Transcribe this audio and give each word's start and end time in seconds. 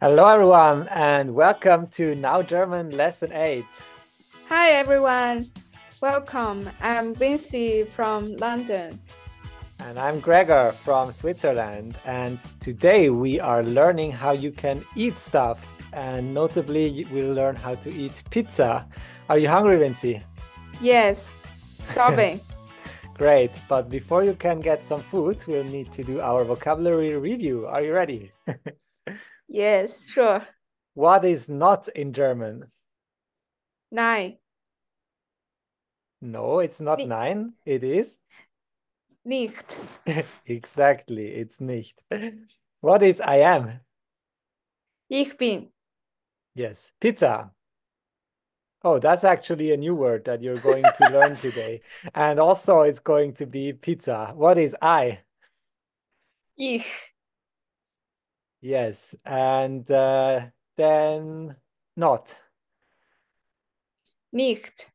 Hello, 0.00 0.28
everyone, 0.28 0.86
and 0.92 1.34
welcome 1.34 1.88
to 1.88 2.14
Now 2.14 2.40
German 2.40 2.90
Lesson 2.90 3.32
8. 3.32 3.64
Hi, 4.48 4.70
everyone. 4.70 5.50
Welcome. 6.00 6.70
I'm 6.80 7.16
Vinci 7.16 7.82
from 7.82 8.36
London. 8.36 9.00
And 9.80 9.98
I'm 9.98 10.20
Gregor 10.20 10.70
from 10.84 11.10
Switzerland. 11.10 11.98
And 12.04 12.38
today 12.60 13.10
we 13.10 13.40
are 13.40 13.64
learning 13.64 14.12
how 14.12 14.30
you 14.30 14.52
can 14.52 14.84
eat 14.94 15.18
stuff. 15.18 15.66
And 15.92 16.32
notably, 16.32 17.04
we'll 17.10 17.34
learn 17.34 17.56
how 17.56 17.74
to 17.74 17.92
eat 17.92 18.22
pizza. 18.30 18.86
Are 19.28 19.38
you 19.38 19.48
hungry, 19.48 19.78
Vinci? 19.78 20.22
Yes, 20.80 21.34
starving. 21.80 22.40
Great. 23.14 23.50
But 23.68 23.88
before 23.88 24.22
you 24.22 24.34
can 24.34 24.60
get 24.60 24.86
some 24.86 25.00
food, 25.00 25.42
we'll 25.48 25.64
need 25.64 25.90
to 25.94 26.04
do 26.04 26.20
our 26.20 26.44
vocabulary 26.44 27.16
review. 27.16 27.66
Are 27.66 27.82
you 27.82 27.92
ready? 27.92 28.30
yes, 29.48 30.08
sure. 30.08 30.46
What 30.94 31.24
is 31.24 31.48
not 31.48 31.88
in 31.88 32.12
German? 32.12 32.70
Nine. 33.90 34.38
No, 36.20 36.58
it's 36.58 36.80
not 36.80 36.98
Ni- 36.98 37.06
nine. 37.06 37.52
It 37.64 37.84
is. 37.84 38.18
Nicht. 39.24 39.78
exactly. 40.46 41.26
It's 41.28 41.60
nicht. 41.60 42.02
What 42.80 43.02
is 43.02 43.20
I 43.20 43.36
am? 43.36 43.80
Ich 45.08 45.36
bin. 45.38 45.68
Yes. 46.54 46.90
Pizza. 47.00 47.50
Oh, 48.82 48.98
that's 48.98 49.24
actually 49.24 49.72
a 49.72 49.76
new 49.76 49.94
word 49.94 50.24
that 50.26 50.42
you're 50.42 50.60
going 50.60 50.84
to 50.84 51.08
learn 51.10 51.36
today. 51.40 51.80
And 52.14 52.38
also, 52.38 52.80
it's 52.82 53.00
going 53.00 53.34
to 53.34 53.46
be 53.46 53.72
pizza. 53.72 54.32
What 54.34 54.58
is 54.58 54.74
I? 54.80 55.20
Ich. 56.56 56.86
Yes. 58.60 59.14
And 59.24 59.90
uh, 59.90 60.46
then 60.76 61.56
not. 61.96 62.36
Nicht. 64.32 64.90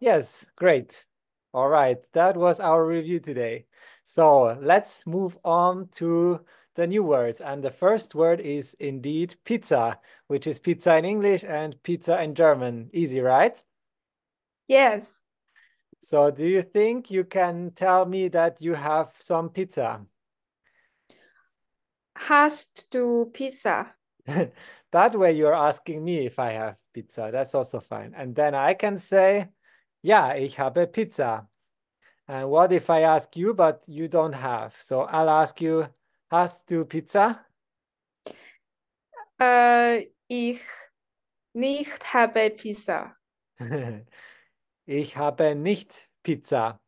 Yes. 0.00 0.46
Great. 0.56 1.06
All 1.52 1.68
right. 1.68 1.98
That 2.12 2.36
was 2.36 2.60
our 2.60 2.84
review 2.84 3.20
today. 3.20 3.66
So 4.04 4.58
let's 4.60 5.02
move 5.06 5.36
on 5.44 5.88
to 5.96 6.40
the 6.74 6.86
new 6.86 7.02
words. 7.02 7.40
And 7.40 7.62
the 7.62 7.70
first 7.70 8.14
word 8.14 8.40
is 8.40 8.74
indeed 8.78 9.34
pizza, 9.44 9.98
which 10.28 10.46
is 10.46 10.58
pizza 10.58 10.96
in 10.96 11.04
English 11.04 11.44
and 11.44 11.82
pizza 11.82 12.22
in 12.22 12.34
German. 12.34 12.90
Easy, 12.92 13.20
right? 13.20 13.60
Yes. 14.68 15.22
So 16.02 16.30
do 16.30 16.46
you 16.46 16.62
think 16.62 17.10
you 17.10 17.24
can 17.24 17.72
tell 17.74 18.04
me 18.06 18.28
that 18.28 18.60
you 18.60 18.74
have 18.74 19.12
some 19.18 19.48
pizza? 19.48 20.06
Hast 22.16 22.90
to 22.90 23.30
Pizza? 23.32 23.94
That 24.92 25.18
way 25.18 25.32
you're 25.32 25.54
asking 25.54 26.04
me 26.04 26.26
if 26.26 26.38
I 26.38 26.52
have 26.52 26.76
pizza. 26.94 27.28
That's 27.30 27.54
also 27.54 27.80
fine. 27.80 28.14
And 28.16 28.34
then 28.34 28.54
I 28.54 28.74
can 28.74 28.96
say, 28.98 29.48
ja, 30.02 30.32
ich 30.32 30.56
habe 30.56 30.86
Pizza. 30.86 31.46
And 32.28 32.48
what 32.48 32.72
if 32.72 32.88
I 32.88 33.02
ask 33.02 33.36
you, 33.36 33.52
but 33.52 33.82
you 33.86 34.08
don't 34.08 34.32
have? 34.32 34.74
So 34.80 35.02
I'll 35.02 35.28
ask 35.28 35.60
you, 35.60 35.86
hast 36.30 36.66
du 36.66 36.84
Pizza? 36.84 37.44
Äh, 39.38 40.06
ich 40.28 40.60
nicht 41.52 42.14
habe 42.14 42.50
Pizza. 42.50 43.16
Ich 44.88 45.16
habe 45.16 45.56
nicht 45.56 46.08
Pizza. 46.22 46.80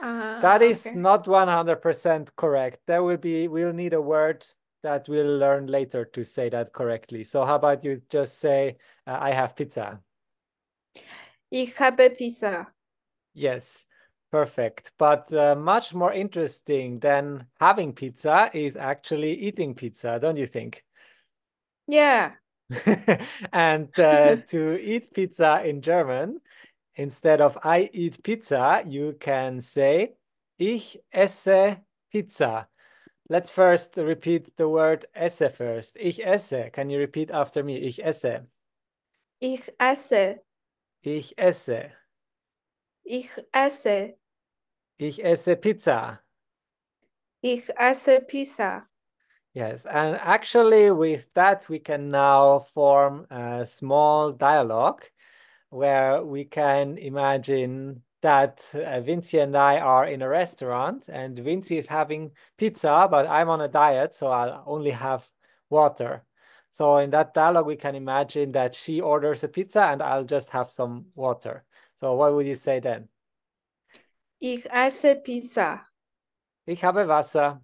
Ah, 0.00 0.40
That 0.40 0.62
is 0.62 0.86
okay. 0.86 0.96
not 0.96 1.26
100% 1.26 2.34
correct. 2.34 2.80
There 2.86 3.04
will 3.04 3.18
be, 3.18 3.46
we'll 3.46 3.74
need 3.74 3.92
a 3.92 4.00
word 4.00 4.46
that 4.82 5.08
we'll 5.08 5.38
learn 5.38 5.66
later 5.66 6.04
to 6.04 6.24
say 6.24 6.48
that 6.50 6.72
correctly. 6.72 7.24
So 7.24 7.44
how 7.44 7.56
about 7.56 7.84
you 7.84 8.02
just 8.08 8.38
say, 8.38 8.76
uh, 9.06 9.18
I 9.20 9.32
have 9.32 9.56
pizza? 9.56 10.00
Ich 11.50 11.74
habe 11.78 12.10
Pizza. 12.16 12.66
Yes, 13.34 13.84
perfect. 14.30 14.92
But 14.98 15.32
uh, 15.34 15.54
much 15.54 15.94
more 15.94 16.12
interesting 16.12 16.98
than 16.98 17.46
having 17.60 17.92
pizza 17.92 18.50
is 18.54 18.76
actually 18.76 19.34
eating 19.34 19.74
pizza, 19.74 20.18
don't 20.20 20.38
you 20.38 20.46
think? 20.46 20.82
Yeah. 21.86 22.32
And 23.52 23.88
uh, 24.00 24.36
to 24.48 24.80
eat 24.80 25.12
pizza 25.12 25.62
in 25.62 25.82
German, 25.82 26.40
instead 26.96 27.40
of 27.40 27.58
I 27.62 27.90
eat 27.92 28.22
pizza, 28.22 28.82
you 28.86 29.16
can 29.20 29.60
say 29.60 30.14
Ich 30.58 30.96
esse 31.12 31.76
Pizza. 32.10 32.68
Let's 33.28 33.50
first 33.50 33.96
repeat 33.96 34.56
the 34.56 34.68
word 34.68 35.06
esse 35.14 35.48
first. 35.48 35.96
Ich 35.98 36.18
esse. 36.18 36.70
Can 36.72 36.90
you 36.90 36.98
repeat 36.98 37.30
after 37.30 37.62
me? 37.62 37.76
Ich 37.76 37.98
esse. 37.98 38.46
Ich 39.40 39.70
esse. 39.80 40.40
Ich 41.02 41.32
esse. 41.38 41.92
Ich 43.04 43.30
esse. 43.54 44.14
Ich 44.98 45.24
esse 45.24 45.56
Pizza. 45.56 46.20
Ich 47.42 47.68
esse 47.78 48.20
Pizza. 48.20 48.86
Yes, 49.54 49.84
and 49.84 50.16
actually 50.16 50.90
with 50.90 51.28
that 51.34 51.68
we 51.68 51.78
can 51.78 52.10
now 52.10 52.60
form 52.72 53.26
a 53.30 53.66
small 53.66 54.32
dialogue 54.32 55.04
where 55.68 56.22
we 56.24 56.44
can 56.44 56.96
imagine 56.96 58.02
that 58.22 58.64
uh, 58.74 59.00
Vinci 59.00 59.38
and 59.38 59.56
I 59.56 59.78
are 59.78 60.06
in 60.06 60.22
a 60.22 60.28
restaurant 60.28 61.04
and 61.08 61.38
Vinci 61.38 61.76
is 61.76 61.86
having 61.86 62.30
pizza, 62.56 63.06
but 63.10 63.26
I'm 63.26 63.48
on 63.48 63.60
a 63.60 63.68
diet, 63.68 64.14
so 64.14 64.28
I'll 64.28 64.62
only 64.66 64.92
have 64.92 65.28
water. 65.68 66.24
So 66.70 66.96
in 66.98 67.10
that 67.10 67.34
dialogue, 67.34 67.66
we 67.66 67.76
can 67.76 67.94
imagine 67.94 68.52
that 68.52 68.74
she 68.74 69.00
orders 69.00 69.44
a 69.44 69.48
pizza 69.48 69.82
and 69.82 70.02
I'll 70.02 70.24
just 70.24 70.50
have 70.50 70.70
some 70.70 71.06
water. 71.14 71.64
So 71.96 72.14
what 72.14 72.34
would 72.34 72.46
you 72.46 72.54
say 72.54 72.80
then? 72.80 73.08
Ich 74.40 74.66
esse 74.70 75.16
Pizza. 75.22 75.82
Ich 76.66 76.80
habe 76.80 77.06
Wasser. 77.06 77.60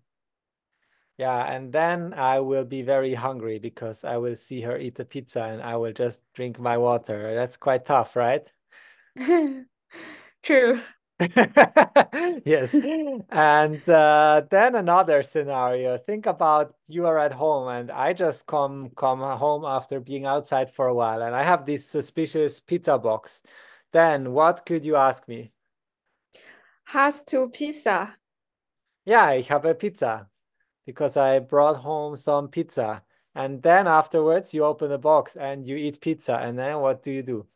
Yeah, 1.16 1.52
and 1.52 1.72
then 1.72 2.14
I 2.14 2.38
will 2.40 2.64
be 2.64 2.82
very 2.82 3.14
hungry 3.14 3.58
because 3.58 4.04
I 4.04 4.18
will 4.18 4.36
see 4.36 4.60
her 4.60 4.78
eat 4.78 4.94
the 4.94 5.04
pizza 5.04 5.42
and 5.42 5.60
I 5.60 5.76
will 5.76 5.92
just 5.92 6.20
drink 6.34 6.60
my 6.60 6.78
water. 6.78 7.34
That's 7.34 7.56
quite 7.56 7.84
tough, 7.84 8.14
right? 8.14 8.46
True. 10.42 10.80
Yes. 12.44 12.74
And 13.30 13.88
uh, 13.88 14.42
then 14.50 14.74
another 14.76 15.22
scenario. 15.22 15.98
Think 15.98 16.26
about 16.26 16.74
you 16.86 17.06
are 17.06 17.18
at 17.18 17.32
home 17.32 17.68
and 17.68 17.90
I 17.90 18.12
just 18.12 18.46
come 18.46 18.90
come 18.96 19.20
home 19.20 19.64
after 19.64 20.00
being 20.00 20.26
outside 20.26 20.70
for 20.70 20.86
a 20.86 20.94
while 20.94 21.22
and 21.22 21.34
I 21.34 21.42
have 21.42 21.66
this 21.66 21.86
suspicious 21.86 22.60
pizza 22.60 22.98
box. 22.98 23.42
Then 23.92 24.32
what 24.32 24.64
could 24.64 24.84
you 24.84 24.96
ask 24.96 25.26
me? 25.28 25.52
Hast 26.84 27.26
du 27.26 27.48
Pizza? 27.48 28.16
Yeah, 29.04 29.24
I 29.24 29.40
have 29.42 29.64
a 29.64 29.74
Pizza 29.74 30.28
because 30.86 31.16
I 31.16 31.38
brought 31.40 31.76
home 31.76 32.16
some 32.16 32.48
pizza. 32.48 33.02
And 33.34 33.62
then 33.62 33.86
afterwards 33.86 34.54
you 34.54 34.64
open 34.64 34.88
the 34.90 34.98
box 34.98 35.36
and 35.36 35.66
you 35.66 35.76
eat 35.76 36.00
pizza. 36.00 36.36
And 36.36 36.58
then 36.58 36.80
what 36.80 37.02
do 37.02 37.12
you 37.12 37.22
do? 37.22 37.46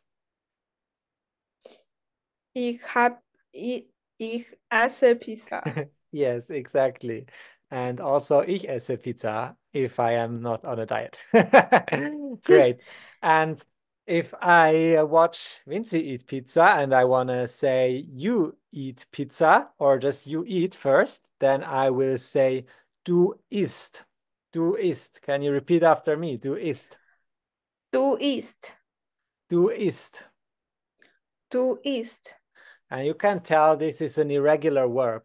Ich 2.53 2.81
hab, 2.93 3.21
ich, 3.51 3.87
ich 4.17 4.45
esse 4.69 5.15
Pizza. 5.15 5.63
Yes, 6.11 6.51
exactly. 6.51 7.25
And 7.71 7.99
also, 7.99 8.41
ich 8.41 8.69
esse 8.69 8.97
Pizza 8.97 9.57
if 9.73 9.99
I 9.99 10.13
am 10.13 10.41
not 10.41 10.63
on 10.63 10.77
a 10.77 10.85
diet. 10.85 11.17
Great. 12.43 12.79
And 13.23 13.59
if 14.05 14.33
I 14.39 15.01
watch 15.01 15.61
Vinci 15.65 15.99
eat 16.11 16.27
pizza 16.27 16.63
and 16.63 16.93
I 16.93 17.05
want 17.05 17.29
to 17.29 17.47
say 17.47 18.05
you 18.11 18.55
eat 18.71 19.05
pizza 19.11 19.69
or 19.79 19.97
just 19.97 20.27
you 20.27 20.43
eat 20.45 20.75
first, 20.75 21.25
then 21.39 21.63
I 21.63 21.89
will 21.89 22.17
say 22.17 22.65
du 23.05 23.33
isst. 23.49 24.03
Du 24.51 24.75
isst. 24.75 25.21
Can 25.21 25.41
you 25.41 25.51
repeat 25.51 25.83
after 25.83 26.15
me? 26.15 26.37
Du 26.37 26.55
isst. 26.55 26.97
Du 27.91 28.17
isst. 28.19 28.73
Du 29.49 29.69
isst. 29.69 30.23
Du 31.49 31.79
isst. 31.83 32.35
And 32.93 33.07
you 33.07 33.15
can 33.15 33.39
tell 33.39 33.75
this 33.75 34.01
is 34.01 34.19
an 34.19 34.29
irregular 34.29 34.87
verb. 34.87 35.23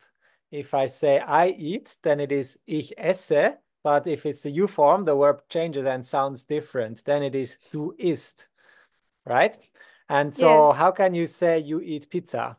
If 0.50 0.72
I 0.72 0.86
say 0.86 1.18
I 1.18 1.48
eat, 1.48 1.96
then 2.02 2.18
it 2.18 2.32
is 2.32 2.58
ich 2.66 2.94
esse. 2.96 3.58
But 3.84 4.06
if 4.06 4.24
it's 4.24 4.46
a 4.46 4.50
U 4.50 4.66
form, 4.66 5.04
the 5.04 5.14
verb 5.14 5.42
changes 5.50 5.86
and 5.86 6.06
sounds 6.06 6.44
different. 6.44 7.04
Then 7.04 7.22
it 7.22 7.34
is 7.34 7.58
du 7.70 7.94
isst, 7.98 8.48
right? 9.26 9.54
And 10.08 10.34
so 10.34 10.46
Yes. 10.46 10.76
how 10.78 10.92
can 10.92 11.12
you 11.12 11.26
say 11.26 11.58
you 11.58 11.82
eat 11.82 12.08
pizza? 12.08 12.56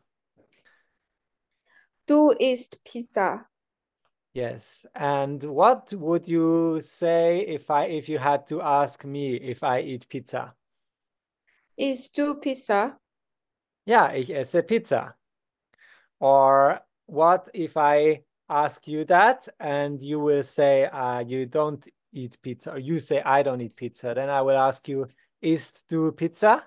Du 2.06 2.32
isst 2.40 2.78
Pizza. 2.84 3.46
Yes. 4.32 4.86
And 4.94 5.42
what 5.42 5.92
would 5.92 6.28
you 6.28 6.80
say 6.80 7.40
if 7.40 7.68
I 7.68 7.86
if 7.86 8.08
you 8.08 8.18
had 8.18 8.46
to 8.46 8.62
ask 8.62 9.04
me 9.04 9.34
if 9.34 9.64
I 9.64 9.80
eat 9.80 10.08
pizza? 10.08 10.54
Is 11.76 12.08
du 12.10 12.36
Pizza? 12.36 12.96
Ja, 13.90 14.12
ich 14.14 14.30
esse 14.30 14.62
Pizza. 14.62 15.16
Or 16.20 16.80
what 17.06 17.48
if 17.52 17.76
I 17.76 18.22
ask 18.48 18.86
you 18.86 19.04
that 19.06 19.48
and 19.58 20.00
you 20.00 20.20
will 20.20 20.44
say 20.44 20.84
uh, 20.84 21.24
you 21.26 21.46
don't 21.46 21.84
eat 22.12 22.40
pizza, 22.40 22.74
or 22.74 22.78
you 22.78 23.00
say 23.00 23.20
I 23.20 23.42
don't 23.42 23.60
eat 23.60 23.74
pizza, 23.74 24.14
then 24.14 24.30
I 24.30 24.42
will 24.42 24.56
ask 24.56 24.86
you, 24.86 25.08
isst 25.42 25.88
du 25.88 26.12
Pizza? 26.12 26.62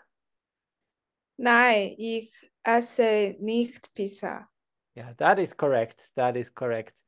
Nein, 1.38 1.96
ich 1.98 2.30
esse 2.66 3.38
nicht 3.40 3.94
Pizza. 3.96 4.50
Yeah, 4.94 5.14
that 5.16 5.40
is 5.40 5.54
correct. 5.54 6.10
That 6.18 6.36
is 6.36 6.50
correct. 6.50 7.02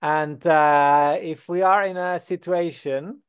And 0.00 0.44
uh, 0.44 1.18
if 1.22 1.48
we 1.48 1.62
are 1.62 1.84
in 1.84 1.96
a 1.96 2.18
situation 2.18 3.22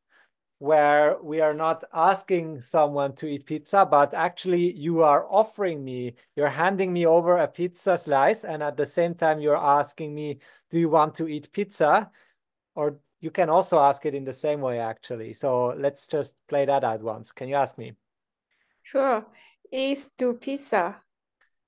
where 0.64 1.18
we 1.22 1.42
are 1.42 1.54
not 1.54 1.84
asking 1.94 2.62
someone 2.62 3.14
to 3.14 3.28
eat 3.28 3.46
pizza, 3.46 3.86
but 3.86 4.14
actually 4.14 4.72
you 4.72 5.04
are 5.04 5.28
offering 5.30 5.84
me, 5.84 6.16
you're 6.38 6.48
handing 6.48 6.94
me 6.94 7.06
over 7.06 7.40
a 7.40 7.48
pizza 7.50 7.98
slice, 7.98 8.46
and 8.46 8.64
at 8.64 8.78
the 8.78 8.86
same 8.86 9.14
time 9.14 9.42
you're 9.42 9.58
asking 9.58 10.16
me, 10.16 10.40
do 10.72 10.80
you 10.80 10.88
want 10.88 11.16
to 11.16 11.28
eat 11.28 11.52
pizza? 11.52 12.10
Or 12.76 12.98
you 13.20 13.30
can 13.30 13.50
also 13.50 13.78
ask 13.78 14.06
it 14.06 14.16
in 14.16 14.24
the 14.24 14.32
same 14.32 14.62
way, 14.62 14.80
actually. 14.80 15.34
So 15.34 15.76
let's 15.78 16.08
just 16.08 16.34
play 16.48 16.64
that 16.64 16.86
out 16.86 17.02
once. 17.04 17.34
Can 17.34 17.50
you 17.50 17.56
ask 17.56 17.78
me? 17.78 17.98
Sure. 18.84 19.26
Isst 19.70 20.12
du 20.18 20.36
Pizza? 20.36 21.04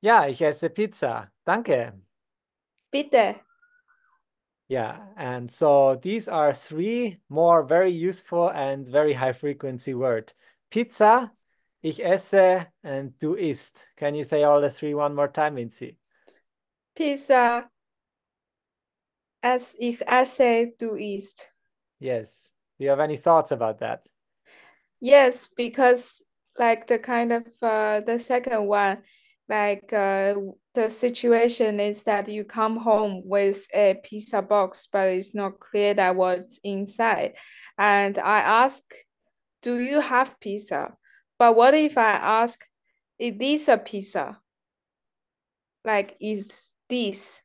Ja, 0.02 0.26
ich 0.26 0.42
esse 0.42 0.70
Pizza. 0.70 1.30
Danke. 1.46 1.92
Bitte. 2.94 3.42
Yeah, 4.68 4.98
and 5.16 5.52
so 5.52 6.00
these 6.02 6.28
are 6.28 6.54
three 6.54 7.20
more 7.30 7.64
very 7.64 7.92
useful 7.92 8.50
and 8.50 8.88
very 8.88 9.14
high 9.14 9.34
frequency 9.34 9.94
word. 9.94 10.34
Pizza, 10.72 11.32
ich 11.84 12.00
esse, 12.00 12.66
and 12.84 13.18
du 13.20 13.36
isst. 13.36 13.86
Can 13.96 14.16
you 14.16 14.24
say 14.24 14.44
all 14.44 14.62
the 14.62 14.72
three 14.72 14.96
one 14.96 15.14
more 15.14 15.28
time, 15.28 15.56
Vinci? 15.56 15.98
Pizza. 16.96 17.70
Es 19.44 19.76
ich 19.80 20.02
esse, 20.08 20.74
du 20.80 20.96
isst. 20.96 21.48
Yes. 22.00 22.52
Do 22.80 22.86
you 22.86 22.90
have 22.90 23.00
any 23.00 23.18
thoughts 23.18 23.52
about 23.52 23.80
that? 23.80 24.08
Yes, 25.00 25.48
because 25.56 26.24
like 26.58 26.88
the 26.88 26.98
kind 26.98 27.32
of 27.32 27.46
uh, 27.62 28.02
the 28.02 28.18
second 28.18 28.66
one, 28.66 29.04
like 29.48 29.94
uh, 29.94 30.36
the 30.74 30.90
situation 30.90 31.80
is 31.80 32.04
that 32.04 32.28
you 32.28 32.44
come 32.44 32.78
home 32.78 33.22
with 33.26 33.66
a 33.74 33.96
pizza 34.04 34.42
box, 34.42 34.88
but 34.92 35.08
it's 35.10 35.36
not 35.36 35.60
clear 35.60 35.94
that 35.94 36.16
what's 36.16 36.60
inside. 36.64 37.36
And 37.78 38.18
I 38.18 38.40
ask, 38.40 38.82
do 39.62 39.80
you 39.80 40.02
have 40.02 40.40
pizza? 40.40 40.94
But 41.38 41.56
what 41.56 41.74
if 41.74 41.98
I 41.98 42.12
ask, 42.12 42.64
is 43.20 43.38
this 43.38 43.68
a 43.68 43.78
pizza? 43.78 44.40
Like, 45.84 46.18
is 46.20 46.72
this 46.90 47.42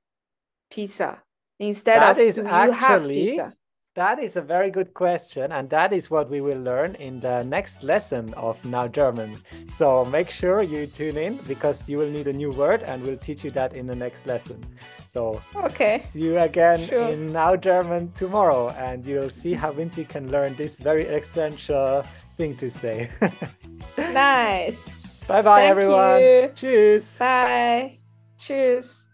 pizza? 0.70 1.23
Instead 1.58 2.00
That 2.00 2.12
of 2.12 2.19
is 2.19 2.37
do 2.37 2.43
you 2.43 2.73
have 2.73 3.03
pizza? 3.06 3.53
That 4.00 4.19
is 4.19 4.37
a 4.37 4.41
very 4.41 4.70
good 4.70 4.94
question, 4.94 5.52
and 5.52 5.69
that 5.69 5.93
is 5.93 6.11
what 6.11 6.31
we 6.31 6.41
will 6.41 6.58
learn 6.58 6.94
in 6.94 7.20
the 7.20 7.43
next 7.44 7.82
lesson 7.82 8.32
of 8.35 8.56
Now 8.64 8.88
German. 8.88 9.37
So 9.69 10.06
make 10.06 10.31
sure 10.31 10.62
you 10.62 10.87
tune 10.87 11.19
in 11.19 11.37
because 11.47 11.87
you 11.87 11.99
will 11.99 12.08
need 12.08 12.26
a 12.26 12.32
new 12.32 12.50
word, 12.50 12.82
and 12.82 13.02
we'll 13.05 13.19
teach 13.19 13.44
you 13.44 13.50
that 13.52 13.75
in 13.76 13.87
the 13.87 13.94
next 13.94 14.26
lesson. 14.26 14.64
So 15.06 15.43
Okay. 15.55 15.99
see 16.00 16.23
you 16.23 16.38
again 16.38 16.87
Sure. 16.88 17.08
in 17.12 17.31
Now 17.31 17.56
German 17.56 18.11
tomorrow, 18.12 18.70
and 18.70 19.05
you'll 19.05 19.29
see 19.43 19.52
how 19.52 19.70
Vinci 19.73 20.05
can 20.06 20.31
learn 20.31 20.56
this 20.56 20.79
very 20.81 21.05
essential 21.05 22.03
thing 22.38 22.56
to 22.56 22.70
say. 22.70 23.11
Nice. 23.99 25.12
bye 25.29 25.43
bye, 25.43 25.61
Thank 25.61 25.70
everyone. 25.76 26.20
you. 26.23 26.49
Tschüss. 26.56 27.19
Bye. 27.19 27.99
Cheers. 28.38 29.09